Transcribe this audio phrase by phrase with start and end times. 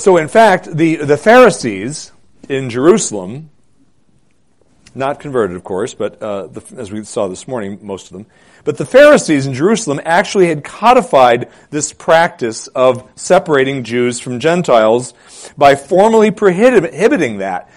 [0.00, 2.10] So, in fact, the, the Pharisees
[2.48, 3.50] in Jerusalem,
[4.94, 8.26] not converted, of course, but uh, the, as we saw this morning, most of them,
[8.64, 15.12] but the Pharisees in Jerusalem actually had codified this practice of separating Jews from Gentiles
[15.58, 17.70] by formally prohibiting that,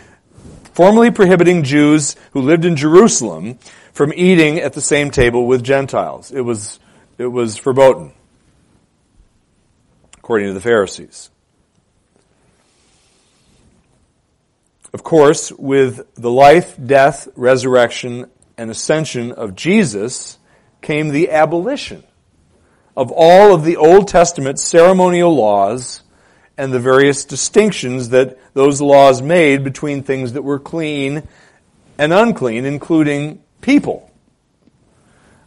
[0.73, 3.59] formally prohibiting Jews who lived in Jerusalem
[3.91, 6.31] from eating at the same table with Gentiles.
[6.31, 6.79] It was,
[7.17, 8.13] it was verboten,
[10.19, 11.29] according to the Pharisees.
[14.93, 20.37] Of course, with the life, death, resurrection, and ascension of Jesus
[20.81, 22.03] came the abolition
[22.95, 26.03] of all of the Old Testament ceremonial laws
[26.59, 31.27] and the various distinctions that those laws made between things that were clean
[31.97, 34.11] and unclean, including people.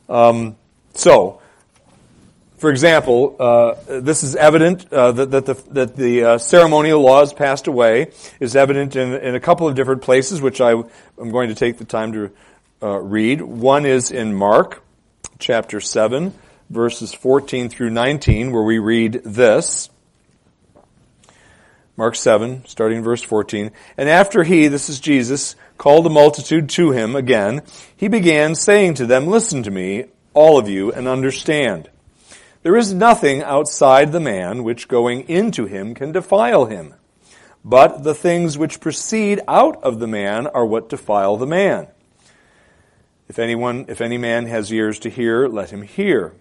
[0.08, 0.56] Um,
[0.94, 1.40] so,
[2.58, 7.34] for example, uh, this is evident uh, that, that, the, that the uh, ceremonial laws
[7.34, 11.50] passed away is evident in, in, a couple of different places, which I am going
[11.50, 12.30] to take the time to
[12.82, 13.42] uh, read.
[13.42, 14.82] One is in Mark
[15.38, 16.32] chapter 7,
[16.70, 19.90] verses 14 through 19, where we read this.
[21.98, 23.70] Mark 7, starting verse 14.
[23.98, 27.62] And after he, this is Jesus, called the multitude to him again,
[27.96, 31.90] he began saying to them, Listen to me, all of you, and understand.
[32.66, 36.96] There is nothing outside the man which going into him can defile him.
[37.64, 41.86] But the things which proceed out of the man are what defile the man.
[43.28, 46.32] If anyone, if any man has ears to hear, let him hear.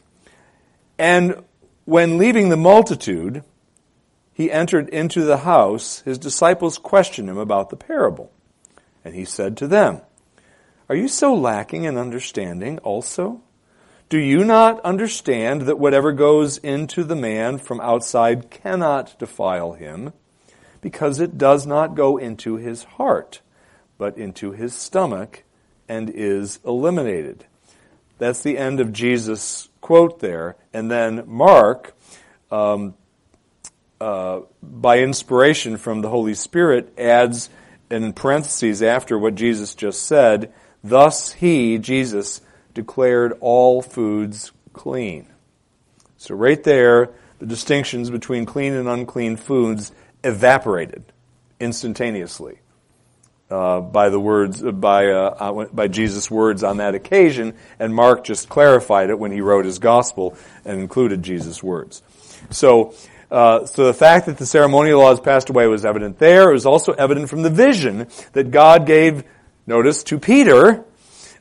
[0.98, 1.44] And
[1.84, 3.44] when leaving the multitude,
[4.34, 8.32] he entered into the house, his disciples questioned him about the parable.
[9.04, 10.02] And he said to them,
[10.90, 13.42] Are you so lacking in understanding also?
[14.08, 20.14] Do you not understand that whatever goes into the man from outside cannot defile him,
[20.80, 23.42] because it does not go into his heart,
[23.98, 25.44] but into his stomach,
[25.90, 27.46] and is eliminated?
[28.20, 30.56] That's the end of Jesus' quote there.
[30.72, 31.96] And then Mark,
[32.52, 32.94] um,
[34.00, 37.50] uh, by inspiration from the Holy Spirit, adds
[37.90, 40.54] in parentheses after what Jesus just said,
[40.84, 42.42] thus he, Jesus,
[42.76, 45.26] declared all foods clean.
[46.18, 47.10] So, right there,
[47.40, 49.92] the distinctions between clean and unclean foods
[50.24, 51.04] evaporated
[51.60, 52.60] instantaneously
[53.50, 58.24] uh, by the words by uh, uh by Jesus' words on that occasion, and Mark
[58.24, 62.04] just clarified it when he wrote his gospel and included Jesus' words.
[62.52, 62.94] So.
[63.32, 66.52] Uh, so the fact that the ceremonial laws passed away was evident there.
[66.52, 69.24] It was also evident from the vision that God gave,
[69.66, 70.86] notice, to Peter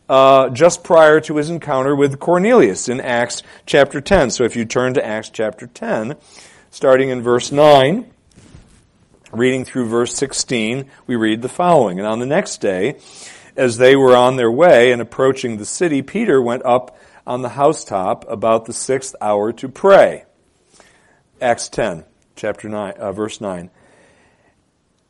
[0.09, 4.31] uh, just prior to his encounter with Cornelius in Acts chapter 10.
[4.31, 6.16] So if you turn to Acts chapter 10,
[6.70, 8.10] starting in verse 9,
[9.32, 11.98] reading through verse 16, we read the following.
[11.98, 12.98] And on the next day,
[13.56, 17.50] as they were on their way and approaching the city, Peter went up on the
[17.50, 20.25] housetop about the sixth hour to pray.
[21.41, 22.04] Acts 10,
[22.37, 23.70] chapter 9, uh, verse 9.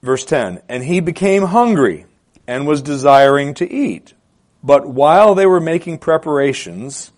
[0.02, 2.06] Verse 10, and he became hungry
[2.46, 4.13] and was desiring to eat.
[4.64, 7.12] But while they were making preparations,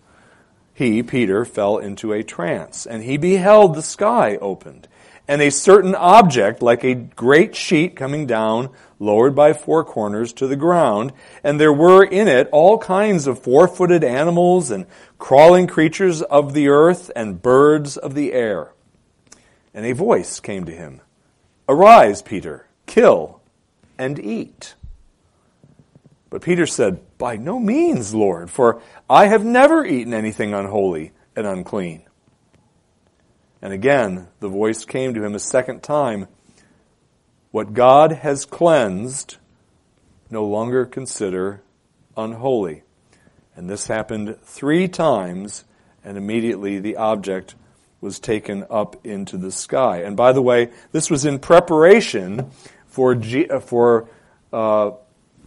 [0.73, 4.89] he, Peter, fell into a trance, and he beheld the sky opened,
[5.29, 8.69] and a certain object, like a great sheet coming down,
[8.99, 13.41] lowered by four corners to the ground, and there were in it all kinds of
[13.41, 14.85] four-footed animals and
[15.17, 18.73] crawling creatures of the earth and birds of the air.
[19.73, 20.99] And a voice came to him,
[21.69, 23.39] Arise, Peter, kill
[23.97, 24.75] and eat.
[26.29, 31.47] But Peter said, By no means, Lord, for I have never eaten anything unholy and
[31.47, 32.03] unclean.
[33.61, 36.27] And again, the voice came to him a second time
[37.51, 39.37] What God has cleansed,
[40.29, 41.63] no longer consider
[42.15, 42.83] unholy.
[43.55, 45.63] And this happened three times,
[46.03, 47.55] and immediately the object
[47.99, 50.03] was taken up into the sky.
[50.03, 52.51] And by the way, this was in preparation
[52.85, 54.07] for, G- for
[54.53, 54.91] uh,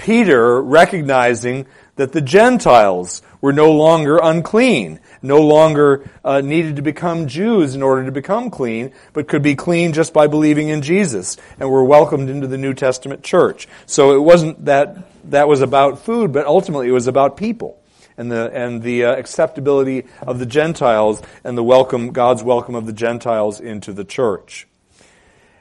[0.01, 1.67] Peter recognizing
[1.97, 7.83] that the Gentiles were no longer unclean, no longer uh, needed to become Jews in
[7.83, 11.85] order to become clean, but could be clean just by believing in Jesus and were
[11.85, 13.69] welcomed into the New Testament church.
[13.85, 17.79] So it wasn't that that was about food, but ultimately it was about people
[18.17, 22.87] and the and the uh, acceptability of the Gentiles and the welcome God's welcome of
[22.87, 24.67] the Gentiles into the church.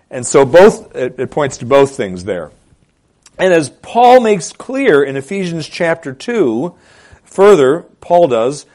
[0.10, 2.52] And so both it, it points to both things there.
[3.40, 6.76] And as Paul makes clear in Ephesians chapter 2,
[7.24, 8.66] further, Paul does,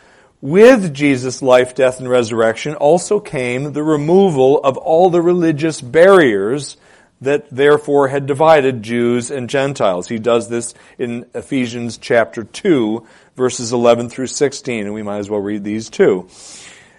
[0.41, 6.79] with Jesus' life, death, and resurrection also came the removal of all the religious barriers
[7.21, 10.09] that therefore had divided Jews and Gentiles.
[10.09, 13.07] He does this in Ephesians chapter 2,
[13.37, 16.29] verses 11 through 16, and we might as well read these too.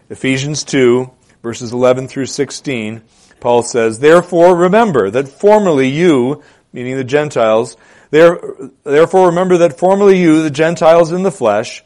[0.10, 1.10] Ephesians 2,
[1.42, 3.02] verses 11 through 16,
[3.40, 6.42] Paul says, Therefore remember that formerly you,
[6.75, 7.77] meaning the Gentiles,
[8.12, 11.83] therefore remember that formerly you, the Gentiles in the flesh,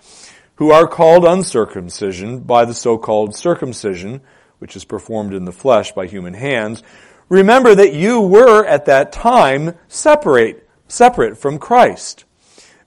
[0.56, 4.20] who are called uncircumcision by the so-called circumcision,
[4.58, 6.82] which is performed in the flesh by human hands,
[7.30, 12.26] remember that you were at that time separate, separate from Christ,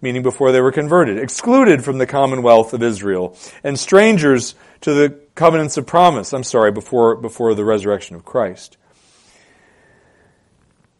[0.00, 5.20] meaning before they were converted, excluded from the commonwealth of Israel, and strangers to the
[5.36, 6.32] covenants of promise.
[6.34, 8.76] I'm sorry, before, before the resurrection of Christ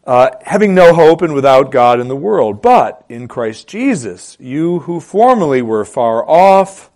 [0.05, 2.63] uh, having no hope and without God in the world.
[2.63, 6.91] But in Christ Jesus, you who formerly were far off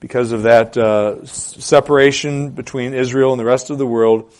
[0.00, 4.30] because of that uh, separation between Israel and the rest of the world,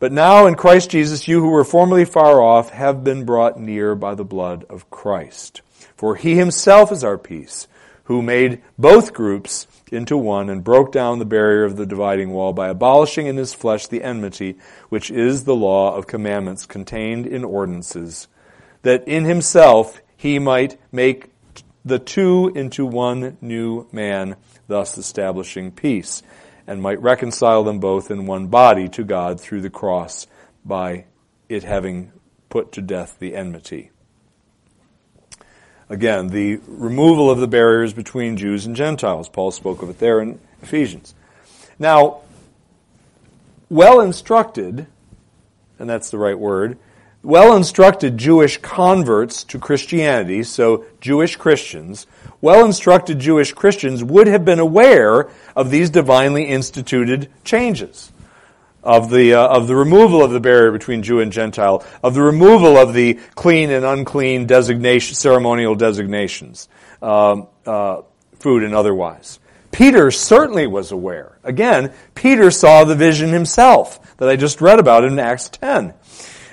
[0.00, 3.94] but now in Christ Jesus, you who were formerly far off have been brought near
[3.94, 5.60] by the blood of Christ.
[5.94, 7.68] For he himself is our peace,
[8.10, 12.52] who made both groups into one and broke down the barrier of the dividing wall
[12.52, 14.56] by abolishing in his flesh the enmity,
[14.88, 18.26] which is the law of commandments contained in ordinances,
[18.82, 21.30] that in himself he might make
[21.84, 24.34] the two into one new man,
[24.66, 26.20] thus establishing peace,
[26.66, 30.26] and might reconcile them both in one body to God through the cross
[30.64, 31.04] by
[31.48, 32.10] it having
[32.48, 33.92] put to death the enmity.
[35.90, 39.28] Again, the removal of the barriers between Jews and Gentiles.
[39.28, 41.16] Paul spoke of it there in Ephesians.
[41.80, 42.20] Now,
[43.68, 44.86] well instructed,
[45.80, 46.78] and that's the right word,
[47.24, 52.06] well instructed Jewish converts to Christianity, so Jewish Christians,
[52.40, 58.12] well instructed Jewish Christians would have been aware of these divinely instituted changes
[58.82, 62.22] of the uh, of the removal of the barrier between Jew and Gentile, of the
[62.22, 66.68] removal of the clean and unclean designation, ceremonial designations,
[67.02, 68.02] um, uh,
[68.38, 69.38] food and otherwise.
[69.72, 71.38] Peter certainly was aware.
[71.44, 75.94] Again, Peter saw the vision himself that I just read about in Acts 10.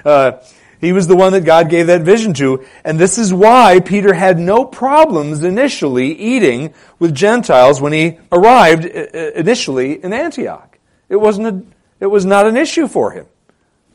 [0.06, 0.34] Uh,
[0.80, 4.14] he was the one that God gave that vision to, and this is why Peter
[4.14, 10.78] had no problems initially eating with Gentiles when he arrived uh, uh, initially in Antioch.
[11.10, 11.64] It wasn't a
[12.00, 13.26] it was not an issue for him.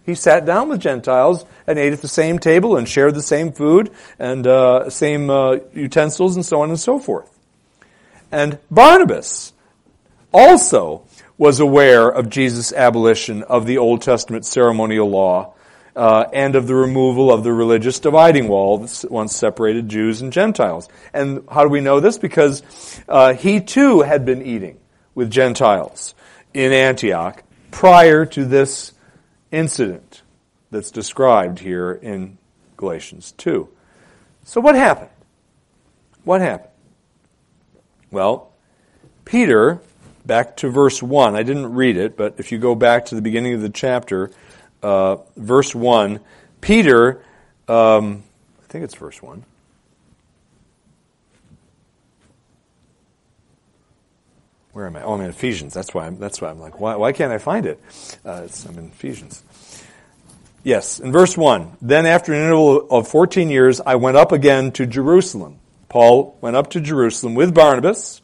[0.04, 3.52] He sat down with Gentiles and ate at the same table and shared the same
[3.52, 7.31] food and uh, same uh, utensils and so on and so forth.
[8.32, 9.52] And Barnabas
[10.32, 11.04] also
[11.38, 15.54] was aware of Jesus' abolition of the Old Testament ceremonial law
[15.94, 20.32] uh, and of the removal of the religious dividing wall that once separated Jews and
[20.32, 20.88] Gentiles.
[21.12, 22.19] And how do we know this?
[22.19, 22.62] Because
[23.08, 24.78] uh, he too had been eating
[25.14, 26.14] with Gentiles
[26.54, 28.92] in Antioch prior to this
[29.50, 30.22] incident
[30.70, 32.38] that's described here in
[32.76, 33.69] Galatians 2.
[34.44, 35.10] So what happened?
[36.22, 36.70] What happened?
[38.12, 38.52] Well,
[39.24, 39.80] Peter,
[40.24, 43.22] back to verse 1, I didn't read it, but if you go back to the
[43.22, 44.30] beginning of the chapter,
[44.82, 46.20] uh, verse 1,
[46.60, 47.22] Peter,
[47.68, 48.22] um,
[48.62, 49.44] I think it's verse 1.
[54.72, 55.02] Where am I?
[55.02, 55.74] Oh, I'm in Ephesians.
[55.74, 57.80] That's why I'm, that's why I'm like, why, why can't I find it?
[58.24, 59.42] Uh, I'm in Ephesians.
[60.64, 61.76] Yes, in verse 1.
[61.82, 65.58] Then after an interval of 14 years, I went up again to Jerusalem.
[65.88, 68.23] Paul went up to Jerusalem with Barnabas,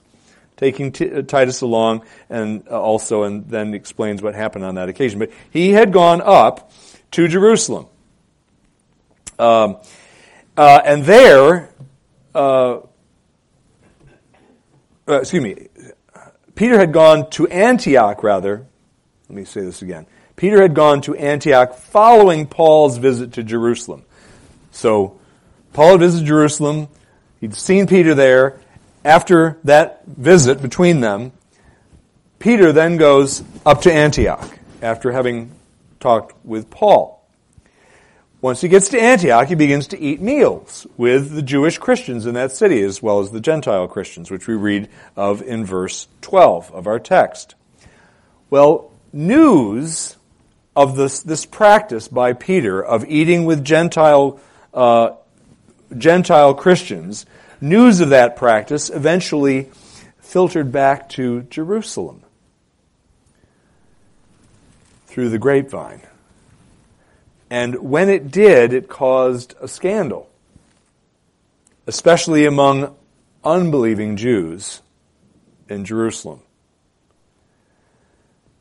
[0.57, 4.89] taking T- uh, Titus along, and uh, also, and then explains what happened on that
[4.89, 5.19] occasion.
[5.19, 6.73] But he had gone up
[7.13, 7.87] to Jerusalem.
[9.39, 9.79] Um,
[10.57, 11.71] uh, and there,
[12.35, 12.79] uh,
[15.09, 15.69] uh excuse me,
[16.59, 18.67] Peter had gone to Antioch, rather.
[19.29, 20.07] Let me say this again.
[20.35, 24.05] Peter had gone to Antioch following Paul's visit to Jerusalem.
[24.73, 25.21] So,
[25.73, 26.89] Paul had visited Jerusalem.
[27.41, 28.59] He'd seen Peter there.
[29.05, 31.31] After that visit between them,
[32.41, 35.53] Peter then goes up to Antioch after having
[36.01, 37.18] talked with Paul.
[38.41, 42.35] Once he gets to Antioch, he begins to eat meals with the Jewish Christians in
[42.35, 46.71] that city as well as the Gentile Christians, which we read of in verse 12
[46.73, 47.57] of our text.
[48.49, 50.17] Well, news
[50.77, 54.39] of this, this practice by Peter of eating with Gentile,
[54.73, 55.11] uh,
[55.97, 57.27] Gentile Christians,
[57.61, 59.69] news of that practice eventually
[60.21, 62.23] filtered back to Jerusalem
[65.09, 66.03] through the grapevine.
[67.51, 70.29] And when it did, it caused a scandal,
[71.87, 72.95] especially among
[73.43, 74.83] unbelieving Jews
[75.69, 76.41] in Jerusalem.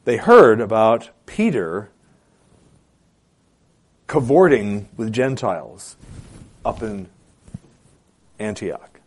[0.05, 1.89] They heard about Peter
[4.07, 5.97] cavorting with Gentiles
[6.63, 7.09] up in
[8.39, 9.01] Antioch.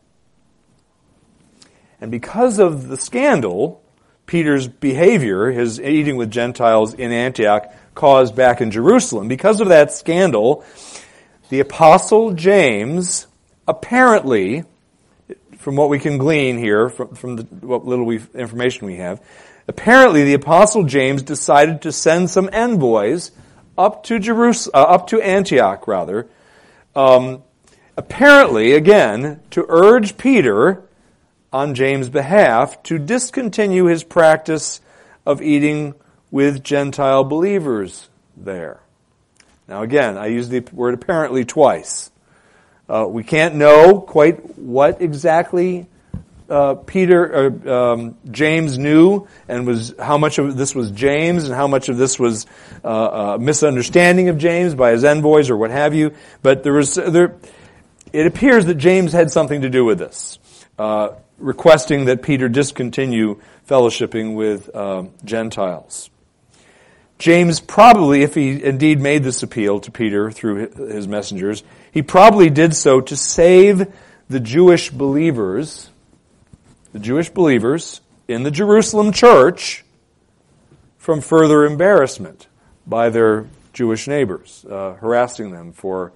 [2.03, 3.83] And because of the scandal,
[4.27, 9.93] Peter's behavior, his eating with Gentiles in Antioch, caused back in Jerusalem, because of that
[9.93, 10.65] scandal,
[11.49, 13.27] the apostle James
[13.67, 14.65] apparently,
[15.59, 19.23] from what we can glean here, from, from the, what little we, information we have,
[19.69, 23.31] apparently the apostle James decided to send some envoys
[23.79, 26.29] up to Jerusalem, uh, up to Antioch rather,
[26.97, 27.43] um,
[27.97, 30.83] apparently again to urge Peter
[31.53, 34.81] on James' behalf to discontinue his practice
[35.27, 35.95] of eating
[36.31, 38.81] with Gentile believers there.
[39.69, 42.11] Now again, I use the word apparently twice.
[42.89, 45.87] Uh, we can't know quite what exactly
[46.51, 51.55] uh, Peter uh, um, James knew, and was how much of this was James, and
[51.55, 52.47] how much of this was
[52.85, 56.13] uh, a misunderstanding of James by his envoys or what have you.
[56.43, 57.37] But there was there.
[58.13, 60.41] It appears that James had something to do with this,
[60.77, 66.11] uh, requesting that Peter discontinue fellowshipping with uh, Gentiles.
[67.21, 71.63] James probably, if he indeed made this appeal to Peter through his messengers,
[71.93, 73.87] he probably did so to save
[74.31, 75.91] the Jewish believers,
[76.95, 79.85] the Jewish believers in the Jerusalem church
[80.97, 82.47] from further embarrassment
[82.87, 86.13] by their Jewish neighbors, uh, harassing them for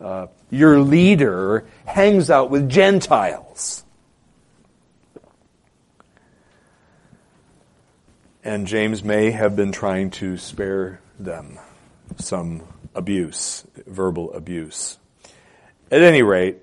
[0.00, 3.84] uh, your leader hangs out with Gentiles.
[8.46, 11.58] And James may have been trying to spare them
[12.16, 12.62] some
[12.94, 14.98] abuse, verbal abuse.
[15.90, 16.58] At any rate,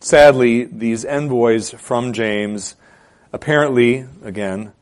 [0.00, 2.74] sadly, these envoys from James
[3.32, 4.72] apparently, again,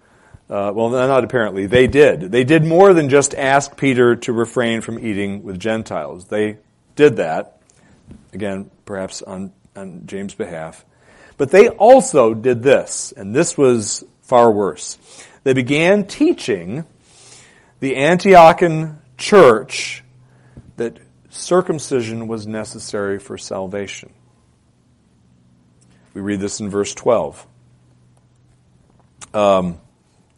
[0.49, 2.21] uh, well, not apparently, they did.
[2.33, 6.25] They did more than just ask Peter to refrain from eating with Gentiles.
[6.25, 6.57] They
[6.95, 7.61] did that,
[8.33, 10.87] again, perhaps on, on James' behalf.
[11.37, 14.97] But they also did this, and this was far worse
[15.47, 16.85] they began teaching
[17.79, 20.03] the Antiochian church
[20.77, 20.99] that
[21.31, 24.13] circumcision was necessary for salvation.
[26.15, 27.47] We read this in verse 12.
[29.35, 29.81] Um,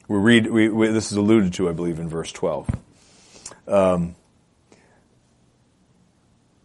[0.08, 2.68] we read, we, we, this is alluded to, I believe, in verse 12.
[3.66, 4.14] Um,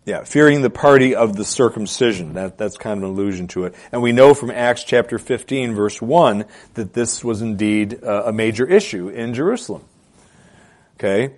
[0.06, 2.34] yeah, fearing the party of the circumcision.
[2.34, 3.76] That, that's kind of an allusion to it.
[3.92, 8.34] And we know from Acts chapter 15 verse 1 that this was indeed uh, a
[8.34, 9.84] major issue in Jerusalem.
[10.96, 11.36] Okay?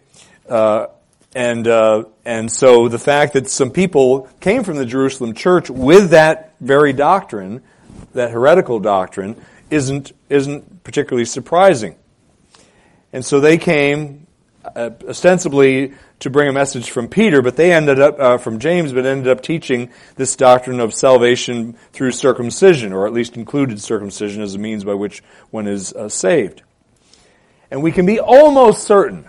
[0.50, 0.88] Uh,
[1.36, 6.12] and, uh, and so the fact that some people came from the Jerusalem church with
[6.12, 7.62] that very doctrine,
[8.14, 9.36] that heretical doctrine,
[9.70, 11.96] isn't, isn't particularly surprising.
[13.14, 14.26] And so they came,
[14.64, 18.94] uh, ostensibly to bring a message from Peter, but they ended up, uh, from James,
[18.94, 24.42] but ended up teaching this doctrine of salvation through circumcision, or at least included circumcision
[24.42, 26.64] as a means by which one is uh, saved.
[27.70, 29.26] And we can be almost certain,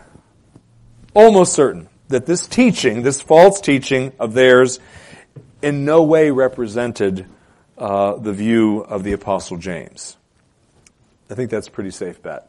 [1.14, 4.78] almost certain, that this teaching, this false teaching of theirs,
[5.62, 7.26] in no way represented
[7.76, 10.16] uh, the view of the Apostle James.
[11.28, 12.48] I think that's pretty safe bet.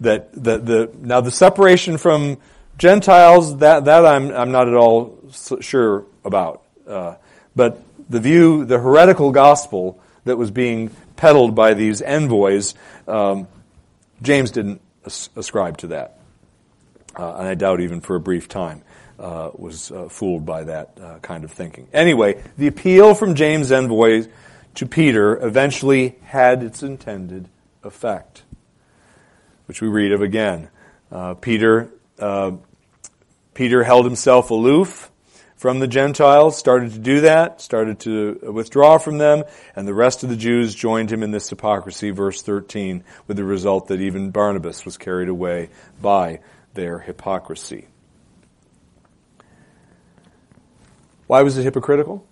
[0.00, 2.38] That the, the now the separation from
[2.78, 5.18] Gentiles, that, that I'm, I'm not at all
[5.60, 6.62] sure about.
[6.86, 7.16] Uh,
[7.54, 12.74] but the view, the heretical gospel that was being peddled by these envoys,
[13.08, 13.48] um,
[14.22, 16.20] James didn't as- ascribe to that.
[17.16, 18.82] Uh, and I doubt even for a brief time
[19.18, 21.88] uh, was uh, fooled by that uh, kind of thinking.
[21.92, 24.28] Anyway, the appeal from James' envoys
[24.76, 27.48] to Peter eventually had its intended
[27.82, 28.44] effect,
[29.66, 30.68] which we read of again.
[31.10, 32.52] Uh, Peter uh,
[33.58, 35.10] Peter held himself aloof
[35.56, 39.42] from the Gentiles, started to do that, started to withdraw from them,
[39.74, 43.42] and the rest of the Jews joined him in this hypocrisy, verse 13, with the
[43.42, 46.38] result that even Barnabas was carried away by
[46.74, 47.88] their hypocrisy.
[51.26, 52.24] Why was it hypocritical?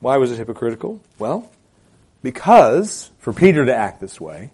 [0.00, 1.02] Why was it hypocritical?
[1.18, 1.52] Well,
[2.22, 4.50] because for Peter to act this way,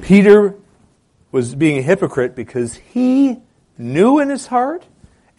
[0.00, 0.54] Peter
[1.30, 3.38] was being a hypocrite because he
[3.76, 4.84] knew in his heart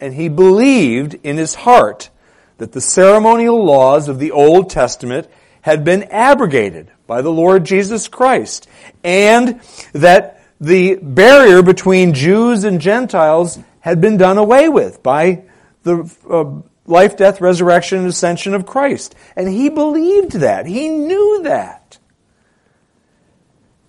[0.00, 2.10] and he believed in his heart
[2.58, 5.28] that the ceremonial laws of the Old Testament
[5.62, 8.68] had been abrogated by the Lord Jesus Christ
[9.04, 9.60] and
[9.92, 15.42] that the barrier between Jews and Gentiles had been done away with by
[15.82, 19.14] the uh, life, death, resurrection, and ascension of Christ.
[19.36, 20.66] And he believed that.
[20.66, 21.98] He knew that.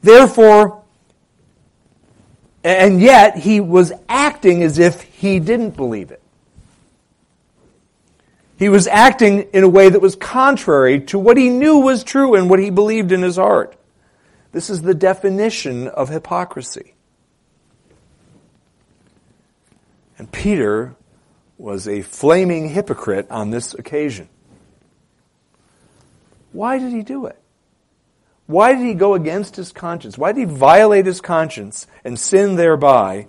[0.01, 0.80] Therefore,
[2.63, 6.21] and yet he was acting as if he didn't believe it.
[8.57, 12.35] He was acting in a way that was contrary to what he knew was true
[12.35, 13.75] and what he believed in his heart.
[14.51, 16.93] This is the definition of hypocrisy.
[20.19, 20.95] And Peter
[21.57, 24.29] was a flaming hypocrite on this occasion.
[26.51, 27.40] Why did he do it?
[28.51, 30.17] Why did he go against his conscience?
[30.17, 33.27] Why did he violate his conscience and sin thereby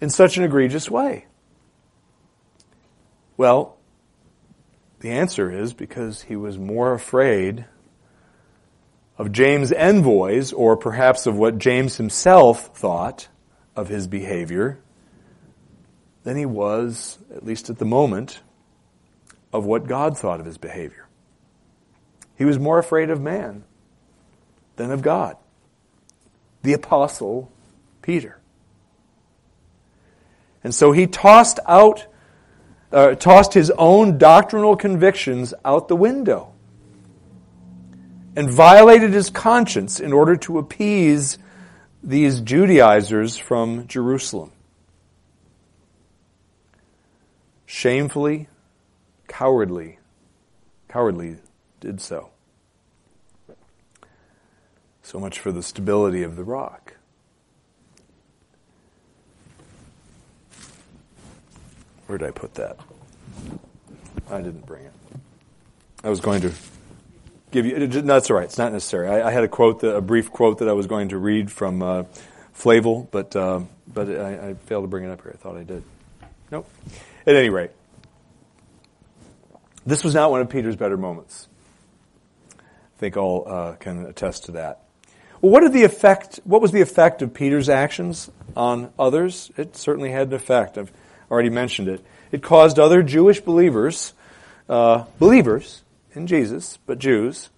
[0.00, 1.26] in such an egregious way?
[3.36, 3.76] Well,
[4.98, 7.66] the answer is because he was more afraid
[9.16, 13.28] of James' envoys, or perhaps of what James himself thought
[13.76, 14.80] of his behavior,
[16.24, 18.40] than he was, at least at the moment,
[19.52, 21.03] of what God thought of his behavior.
[22.36, 23.64] He was more afraid of man
[24.76, 25.36] than of God.
[26.62, 27.50] The apostle
[28.02, 28.38] Peter.
[30.62, 32.06] And so he tossed out,
[32.92, 36.52] uh, tossed his own doctrinal convictions out the window
[38.36, 41.38] and violated his conscience in order to appease
[42.02, 44.52] these Judaizers from Jerusalem.
[47.66, 48.48] Shamefully,
[49.28, 49.98] cowardly,
[50.88, 51.36] cowardly
[51.84, 52.30] did so.
[55.02, 56.94] So much for the stability of the rock.
[62.06, 62.78] Where did I put that?
[64.30, 64.92] I didn't bring it.
[66.02, 66.52] I was going to
[67.50, 67.86] give you.
[67.86, 68.44] That's all right.
[68.44, 69.08] It's not necessary.
[69.08, 71.82] I, I had a quote, a brief quote that I was going to read from
[71.82, 72.04] uh,
[72.52, 75.32] Flavel, but uh, but I, I, failed to bring it up here.
[75.34, 75.82] I thought I did.
[76.50, 76.68] Nope.
[77.26, 77.70] At any rate,
[79.86, 81.48] this was not one of Peter's better moments.
[83.04, 84.80] Think all uh, can attest to that.
[85.42, 86.40] Well, what did the effect?
[86.44, 89.52] What was the effect of Peter's actions on others?
[89.58, 90.78] It certainly had an effect.
[90.78, 90.90] I've
[91.30, 92.02] already mentioned it.
[92.32, 94.14] It caused other Jewish believers,
[94.70, 95.82] uh, believers
[96.14, 97.50] in Jesus, but Jews,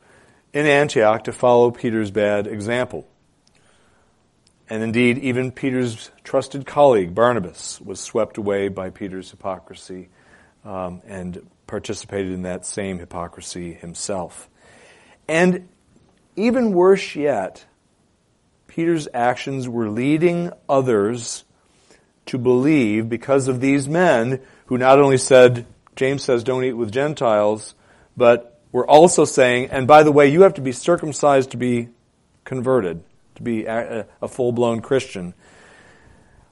[0.53, 3.07] in Antioch to follow Peter's bad example.
[4.69, 10.09] And indeed, even Peter's trusted colleague, Barnabas, was swept away by Peter's hypocrisy
[10.65, 14.49] um, and participated in that same hypocrisy himself.
[15.29, 15.69] And
[16.37, 17.65] even worse yet,
[18.67, 21.45] Peter's actions were leading others
[22.27, 26.93] to believe because of these men who not only said, James says, don't eat with
[26.93, 27.75] Gentiles,
[28.17, 31.89] but were also saying, and by the way, you have to be circumcised to be
[32.45, 33.03] converted,
[33.37, 35.35] to be a, a full blown Christian.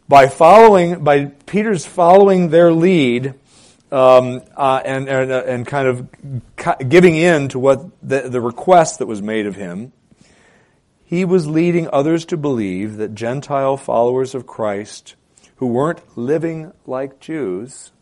[0.09, 3.35] By following, by Peter's following their lead,
[3.95, 8.99] um, uh, and, and, uh, and kind of giving in to what the, the request
[8.99, 9.93] that was made of him,
[11.05, 15.15] he was leading others to believe that Gentile followers of Christ
[15.57, 17.93] who weren't living like Jews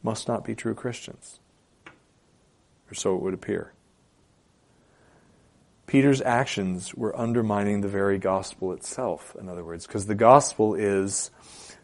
[0.00, 1.40] must not be true Christians.
[2.88, 3.72] Or so it would appear.
[5.86, 11.32] Peter's actions were undermining the very gospel itself, in other words, because the gospel is,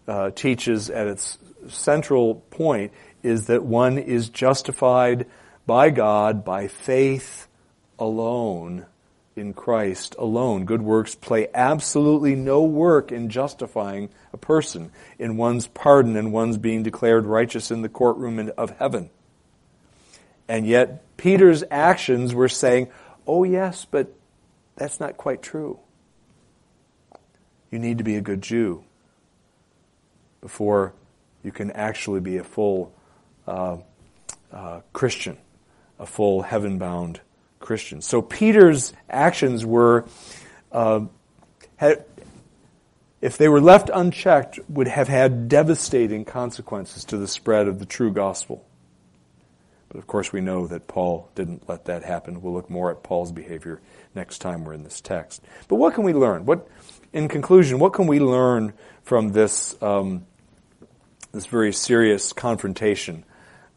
[0.07, 2.93] uh, teaches at its central point
[3.23, 5.27] is that one is justified
[5.67, 7.49] by God by faith
[7.99, 8.87] alone
[9.37, 10.65] in Christ alone.
[10.65, 16.59] Good works play absolutely no work in justifying a person, in one's pardon and one's
[16.59, 19.11] being declared righteous in the courtroom of heaven.
[20.49, 22.89] And yet, Peter's actions were saying,
[23.27, 24.13] oh, yes, but
[24.77, 25.79] that's not quite true.
[27.71, 28.85] You need to be a good Jew
[30.41, 30.95] before
[31.49, 32.93] you can actually be a full
[33.47, 33.79] uh,
[34.53, 35.39] uh, Christian,
[35.99, 37.23] a full heaven bound
[37.59, 38.03] Christian.
[38.03, 40.05] So Peter's actions were,
[40.71, 41.07] uh,
[41.77, 42.05] had,
[43.23, 47.87] if they were left unchecked, would have had devastating consequences to the spread of the
[47.87, 48.63] true gospel.
[49.89, 52.43] But of course, we know that Paul didn't let that happen.
[52.43, 53.81] We'll look more at Paul's behavior
[54.15, 55.43] next time we're in this text.
[55.67, 56.45] But what can we learn?
[56.45, 56.69] What,
[57.15, 60.27] in conclusion, what can we learn from this um,
[61.33, 63.25] this very serious confrontation,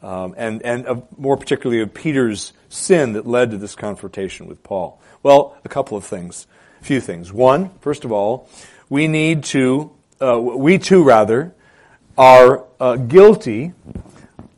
[0.02, 4.62] um, and and of, more particularly of Peter's sin that led to this confrontation with
[4.62, 5.00] Paul.
[5.22, 6.46] Well, a couple of things,
[6.80, 7.32] a few things.
[7.32, 8.48] One, first of all,
[8.88, 11.54] we need to, uh, we too rather,
[12.18, 13.72] are uh, guilty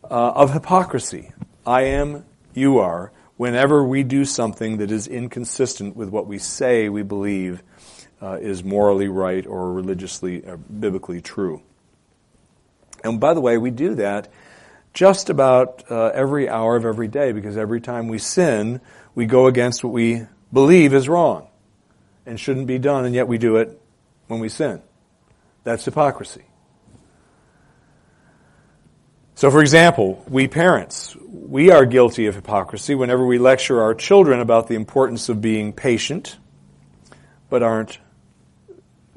[0.04, 1.32] uh, of hypocrisy.
[1.66, 3.12] I am, you are.
[3.36, 7.62] Whenever we do something that is inconsistent with what we say we believe
[8.22, 11.60] uh, is morally right or religiously, or uh, biblically true.
[13.04, 14.28] And by the way, we do that
[14.94, 18.80] just about uh, every hour of every day because every time we sin,
[19.14, 21.48] we go against what we believe is wrong
[22.24, 23.78] and shouldn't be done, and yet we do it
[24.28, 24.80] when we sin.
[25.64, 26.44] That's hypocrisy.
[29.34, 34.40] So, for example, we parents, we are guilty of hypocrisy whenever we lecture our children
[34.40, 36.38] about the importance of being patient,
[37.50, 37.98] but aren't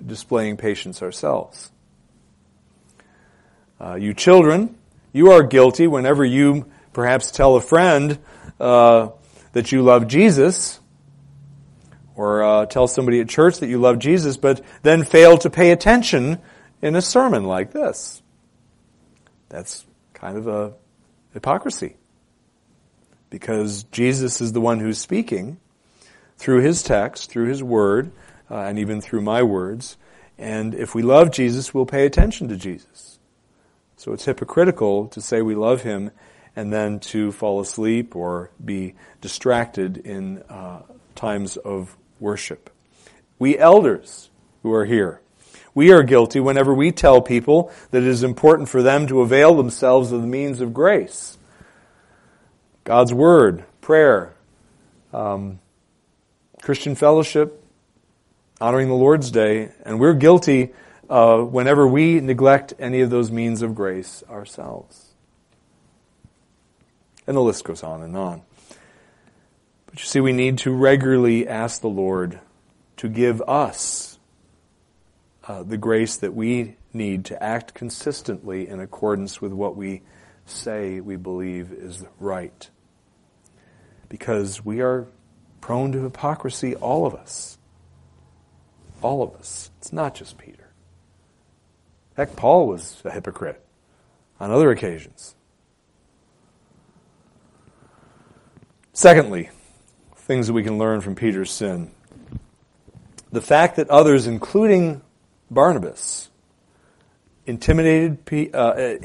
[0.03, 1.71] displaying patience ourselves.
[3.79, 4.75] Uh, you children,
[5.13, 8.17] you are guilty whenever you perhaps tell a friend
[8.59, 9.09] uh,
[9.53, 10.79] that you love Jesus,
[12.15, 15.71] or uh, tell somebody at church that you love Jesus, but then fail to pay
[15.71, 16.39] attention
[16.81, 18.21] in a sermon like this.
[19.49, 20.73] That's kind of a
[21.33, 21.95] hypocrisy.
[23.29, 25.57] Because Jesus is the one who's speaking
[26.37, 28.11] through his text, through his word,
[28.49, 29.97] uh, and even through my words.
[30.37, 33.16] And if we love Jesus, we'll pay attention to Jesus.
[33.97, 36.11] So it's hypocritical to say we love him
[36.55, 40.83] and then to fall asleep or be distracted in uh,
[41.15, 42.69] times of worship.
[43.39, 44.29] We elders
[44.61, 45.21] who are here,
[45.73, 49.55] we are guilty whenever we tell people that it is important for them to avail
[49.55, 51.37] themselves of the means of grace.
[52.83, 54.33] God's Word, prayer,
[55.11, 55.59] um,
[56.61, 57.63] Christian fellowship,
[58.61, 60.73] honoring the Lord's Day, and we're guilty
[61.09, 65.13] uh, whenever we neglect any of those means of grace ourselves.
[67.25, 68.41] And the list goes on and on.
[69.85, 72.39] But you see, we need to regularly ask the Lord
[72.97, 74.19] to give us
[75.47, 80.01] uh, the grace that we need to act consistently in accordance with what we
[80.45, 82.69] say we believe is right.
[84.09, 85.07] Because we are
[85.61, 87.57] prone to hypocrisy, all of us.
[89.01, 89.69] All of us.
[89.79, 90.66] It's not just Peter.
[92.17, 93.63] Heck, Paul was a hypocrite
[94.39, 95.35] on other occasions.
[98.91, 99.51] Secondly,
[100.15, 101.91] things that we can learn from Peter's sin.
[103.31, 105.03] The fact that others, including
[105.51, 106.29] Barnabas
[107.45, 108.17] intimidated,
[108.53, 108.95] uh,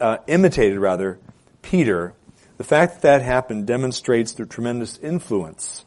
[0.00, 1.18] uh, imitated rather
[1.62, 2.14] Peter.
[2.58, 5.84] The fact that that happened demonstrates the tremendous influence,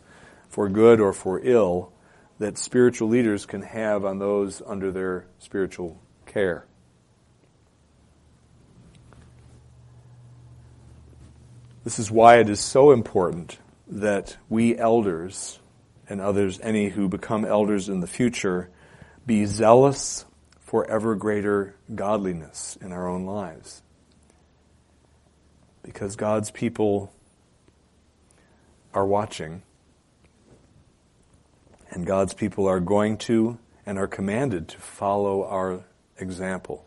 [0.50, 1.94] for good or for ill,
[2.40, 6.02] that spiritual leaders can have on those under their spiritual
[6.36, 6.66] care.
[11.86, 15.60] This is why it is so important that we elders
[16.10, 18.70] and others, any who become elders in the future,
[19.26, 20.26] be zealous
[20.60, 23.82] for ever greater godliness in our own lives.
[25.84, 27.14] Because God's people
[28.94, 29.62] are watching,
[31.92, 35.86] and God's people are going to and are commanded to follow our
[36.18, 36.86] example.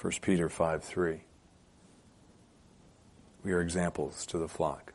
[0.00, 1.20] 1 Peter 5 3.
[3.44, 4.92] We are examples to the flock.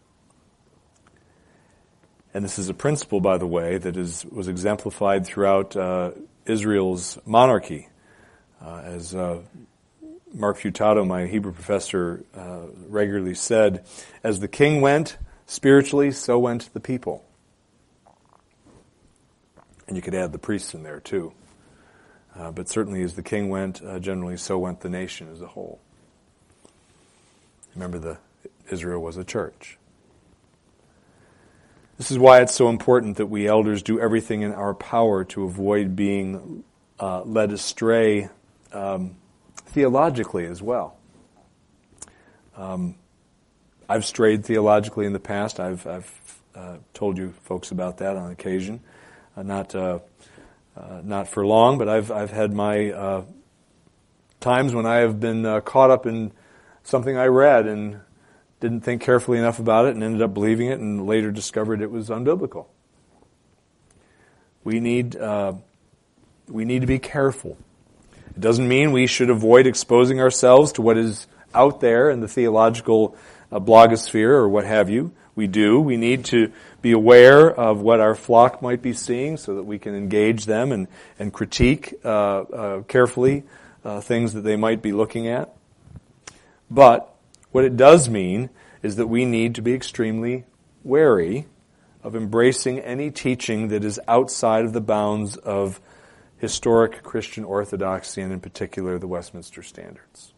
[2.33, 6.11] And this is a principle, by the way, that is, was exemplified throughout uh,
[6.45, 7.89] Israel's monarchy.
[8.61, 9.41] Uh, as uh,
[10.33, 13.85] Mark Futato, my Hebrew professor, uh, regularly said,
[14.23, 17.25] as the king went spiritually, so went the people.
[19.87, 21.33] And you could add the priests in there too.
[22.37, 25.47] Uh, but certainly, as the king went, uh, generally, so went the nation as a
[25.47, 25.79] whole.
[27.75, 28.17] Remember, the
[28.69, 29.77] Israel was a church.
[31.97, 35.43] This is why it's so important that we elders do everything in our power to
[35.43, 36.63] avoid being
[36.99, 38.29] uh, led astray
[38.73, 39.15] um,
[39.67, 40.97] theologically as well.
[42.55, 42.95] Um,
[43.87, 45.59] I've strayed theologically in the past.
[45.59, 48.79] I've, I've uh, told you folks about that on occasion.
[49.35, 49.75] Uh, not
[50.75, 53.23] uh, uh, not for long, but I've I've had my uh,
[54.39, 56.31] times when I have been caught up in
[56.83, 57.99] something I read and
[58.61, 61.91] didn't think carefully enough about it and ended up believing it and later discovered it
[61.91, 62.67] was unbiblical.
[64.63, 65.53] We need, uh,
[66.47, 67.57] we need to be careful.
[68.29, 72.27] It doesn't mean we should avoid exposing ourselves to what is out there in the
[72.27, 73.15] theological
[73.51, 75.11] uh, blogosphere or what have you.
[75.35, 75.79] We do.
[75.79, 79.79] We need to be aware of what our flock might be seeing so that we
[79.79, 83.43] can engage them and, and critique uh, uh carefully
[83.83, 85.53] uh, things that they might be looking at.
[86.69, 87.13] But
[87.51, 88.49] what it does mean
[88.81, 90.45] is that we need to be extremely
[90.83, 91.47] wary
[92.03, 95.79] of embracing any teaching that is outside of the bounds of
[96.37, 100.33] historic Christian orthodoxy and in particular the Westminster Standards.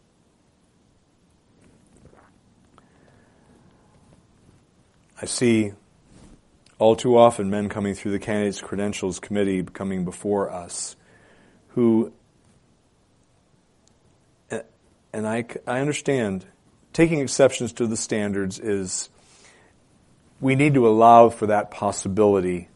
[5.20, 5.72] I see
[6.78, 10.96] all too often men coming through the candidates credentials committee coming before us
[11.68, 12.12] who
[15.14, 16.44] and I, I understand
[16.92, 19.08] taking exceptions to the standards is
[20.40, 22.68] we need to allow for that possibility,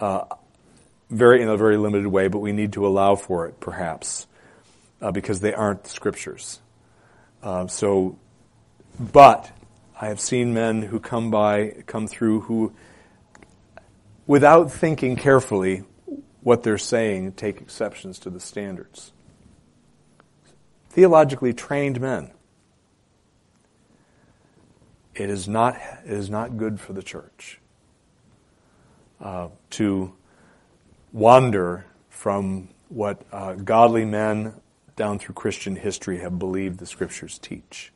[0.00, 0.24] uh,
[1.10, 4.26] very in a very limited way, but we need to allow for it, perhaps,
[5.00, 6.60] uh, because they aren't the scriptures.
[7.40, 8.18] Uh, so,
[8.98, 9.52] but
[10.04, 12.74] I have seen men who come by, come through, who,
[14.26, 15.84] without thinking carefully
[16.42, 19.14] what they're saying, take exceptions to the standards.
[20.90, 22.32] Theologically trained men
[25.14, 27.58] it is not, it is not good for the church
[29.22, 30.12] uh, to
[31.14, 34.52] wander from what uh, godly men
[34.96, 37.93] down through Christian history have believed the scriptures teach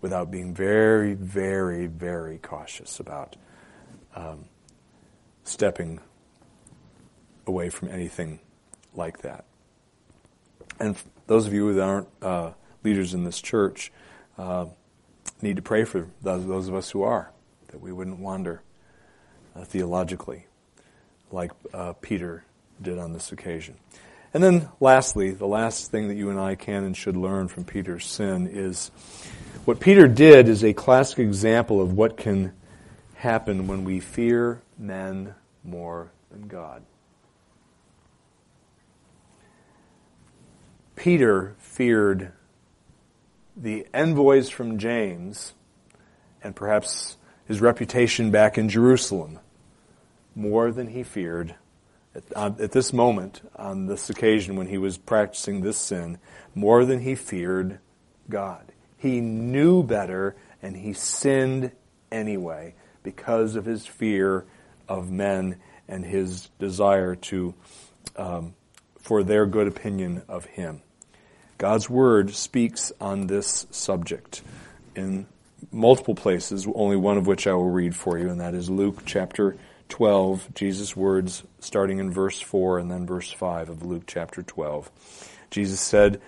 [0.00, 3.36] without being very, very, very cautious about
[4.14, 4.46] um,
[5.44, 6.00] stepping
[7.46, 8.40] away from anything
[8.94, 9.44] like that.
[10.78, 13.92] And those of you that aren't uh, leaders in this church,
[14.38, 14.66] uh,
[15.42, 17.30] need to pray for those, those of us who are,
[17.68, 18.62] that we wouldn't wander
[19.54, 20.46] uh, theologically
[21.30, 22.44] like uh, Peter
[22.80, 23.76] did on this occasion.
[24.32, 27.64] And then lastly, the last thing that you and I can and should learn from
[27.64, 28.90] Peter's sin is
[29.64, 32.52] what Peter did is a classic example of what can
[33.14, 36.82] happen when we fear men more than God.
[40.94, 42.32] Peter feared
[43.56, 45.54] the envoys from James
[46.42, 47.16] and perhaps
[47.46, 49.38] his reputation back in Jerusalem
[50.34, 51.56] more than he feared
[52.14, 56.18] at, at, this moment, on this occasion when he was practicing this sin,
[56.54, 57.78] more than he feared
[58.28, 58.72] God.
[58.96, 61.72] He knew better and he sinned
[62.10, 64.44] anyway because of his fear
[64.88, 65.56] of men
[65.88, 67.54] and his desire to,
[68.16, 68.54] um,
[68.98, 70.82] for their good opinion of him.
[71.58, 74.42] God's Word speaks on this subject
[74.96, 75.26] in
[75.70, 79.02] multiple places, only one of which I will read for you, and that is Luke
[79.04, 79.56] chapter
[79.90, 84.90] 12, Jesus' words starting in verse 4 and then verse 5 of Luke chapter 12.
[85.50, 86.20] Jesus said,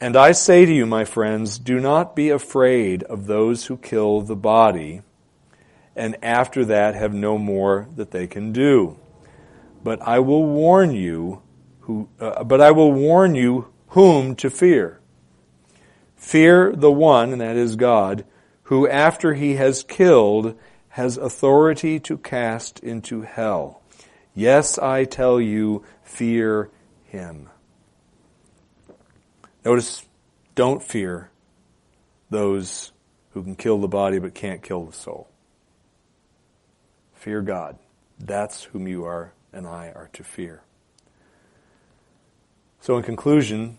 [0.00, 4.22] And I say to you, my friends, do not be afraid of those who kill
[4.22, 5.02] the body,
[5.94, 8.98] and after that have no more that they can do.
[9.84, 11.42] But I will warn you
[11.80, 15.00] who, uh, but I will warn you whom to fear.
[16.16, 18.24] Fear the one, and that is God,
[18.64, 20.58] who after he has killed
[20.94, 23.82] has authority to cast into hell.
[24.32, 26.70] Yes, I tell you, fear
[27.02, 27.48] him.
[29.64, 30.04] Notice,
[30.54, 31.30] don't fear
[32.30, 32.92] those
[33.32, 35.26] who can kill the body but can't kill the soul.
[37.14, 37.76] Fear God.
[38.20, 40.62] That's whom you are and I are to fear.
[42.80, 43.78] So, in conclusion,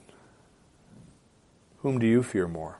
[1.77, 2.79] whom do you fear more?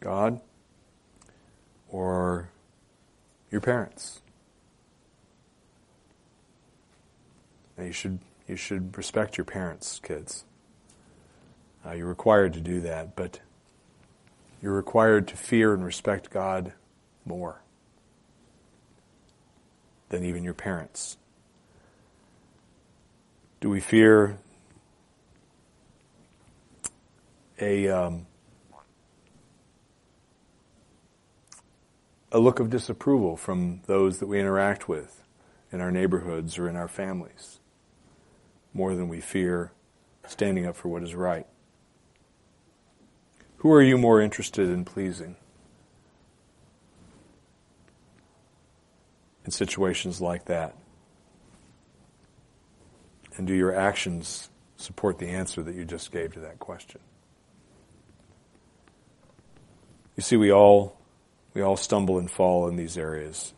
[0.00, 0.42] God
[1.96, 2.50] or
[3.50, 4.20] your parents?
[7.78, 10.44] You should you should respect your parents, kids.
[11.84, 13.40] Uh, you're required to do that, but
[14.60, 16.74] you're required to fear and respect God
[17.24, 17.62] more
[20.10, 21.16] than even your parents.
[23.60, 24.36] Do we fear
[27.58, 28.26] a um,
[32.36, 35.24] a look of disapproval from those that we interact with
[35.72, 37.60] in our neighborhoods or in our families,
[38.74, 39.72] more than we fear
[40.26, 41.46] standing up for what is right.
[43.56, 45.36] Who are you more interested in pleasing?
[49.46, 50.76] In situations like that?
[53.38, 57.00] And do your actions support the answer that you just gave to that question?
[60.16, 60.98] You see, we all,
[61.56, 63.54] we all stumble and fall in these areas.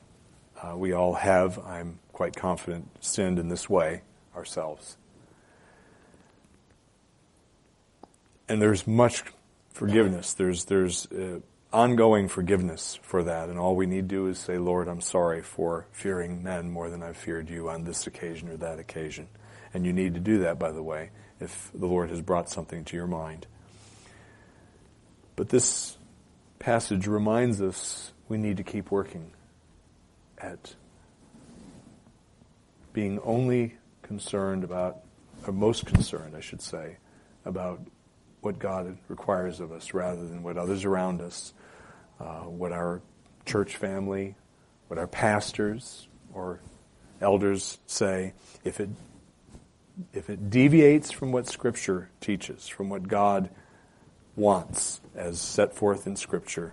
[0.63, 4.03] Uh, we all have, I'm quite confident, sinned in this way
[4.37, 4.97] ourselves.
[8.49, 9.25] And there's much
[9.71, 10.33] forgiveness.
[10.33, 11.41] There's, there's uh,
[11.73, 13.49] ongoing forgiveness for that.
[13.49, 16.91] And all we need to do is say, Lord, I'm sorry for fearing men more
[16.91, 19.27] than I've feared you on this occasion or that occasion.
[19.75, 22.85] And you need to do that, by the way, if the Lord has brought something
[22.85, 23.49] to your mind.
[25.35, 25.98] But this
[26.59, 29.33] passage reminds us we need to keep working
[30.39, 30.75] at
[32.93, 34.99] being only concerned about,
[35.47, 36.97] or most concerned, I should say,
[37.45, 37.81] about
[38.41, 41.53] what God requires of us rather than what others around us,
[42.21, 43.03] uh, what our
[43.47, 44.35] church family,
[44.89, 46.61] what our pastors or
[47.21, 48.33] elders say.
[48.65, 48.91] If it,
[50.13, 53.51] if it deviates from what Scripture teaches, from what God
[54.39, 56.73] wants as set forth in Scripture,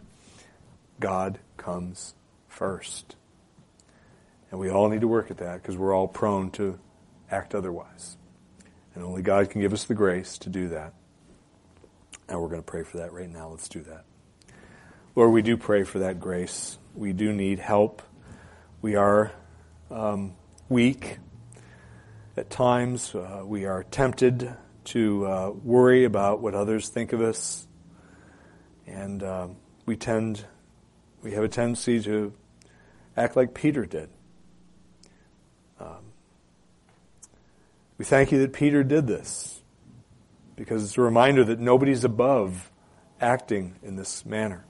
[0.99, 2.13] God comes
[2.47, 3.15] first.
[4.51, 6.79] And we all need to work at that because we're all prone to
[7.29, 8.17] act otherwise.
[8.93, 10.93] And only God can give us the grace to do that.
[12.29, 13.49] And we're going to pray for that right now.
[13.49, 14.05] Let's do that.
[15.15, 16.77] Lord, we do pray for that grace.
[16.93, 18.01] We do need help.
[18.81, 19.31] We are
[19.91, 20.35] um,
[20.69, 21.17] weak.
[22.37, 27.67] At times, uh, we are tempted to uh, worry about what others think of us.
[28.87, 29.47] And uh,
[29.85, 30.45] we tend,
[31.21, 32.33] we have a tendency to
[33.17, 34.09] act like Peter did.
[35.79, 36.13] Um,
[37.97, 39.61] we thank you that Peter did this
[40.55, 42.71] because it's a reminder that nobody's above
[43.19, 44.65] acting in this manner,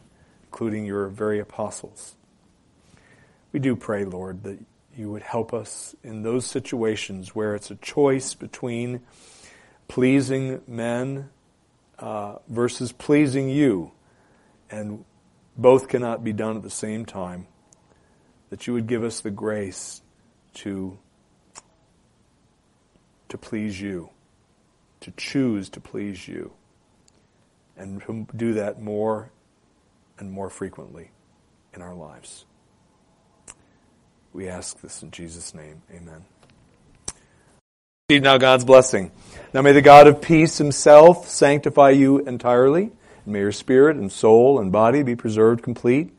[0.46, 2.16] including your very apostles.
[3.52, 4.60] We do pray, Lord, that
[4.96, 9.02] you would help us in those situations where it's a choice between
[9.88, 11.30] pleasing men
[12.00, 13.92] uh, versus pleasing you,
[14.70, 15.06] and
[15.58, 17.48] both cannot be done at the same time,
[18.50, 20.02] that you would give us the grace
[20.54, 20.98] to,
[23.30, 24.10] to please you,
[25.02, 26.52] to choose to please you,
[27.78, 29.32] and to do that more
[30.18, 31.12] and more frequently
[31.74, 32.46] in our lives.
[34.34, 35.82] We ask this in Jesus' name.
[35.94, 36.26] Amen.
[38.08, 39.12] Receive now God's blessing.
[39.52, 42.92] Now may the God of peace himself sanctify you entirely,
[43.24, 46.12] and may your spirit and soul and body be preserved complete,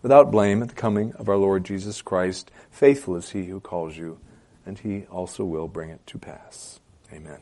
[0.00, 2.50] without blame at the coming of our Lord Jesus Christ.
[2.70, 4.18] Faithful is he who calls you,
[4.64, 6.80] and he also will bring it to pass.
[7.12, 7.40] Amen.